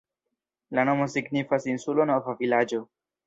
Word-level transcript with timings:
La 0.77 0.85
nomo 0.89 1.07
signifas 1.15 1.69
insulo-nova-vilaĝo. 1.75 2.81